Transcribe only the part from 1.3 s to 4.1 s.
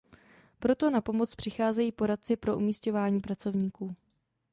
přicházejí poradci pro umisťování pracovníků.